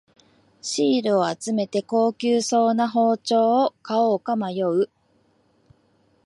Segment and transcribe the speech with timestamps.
[0.63, 4.89] シールを集めて高級そうな包丁を買おうか迷う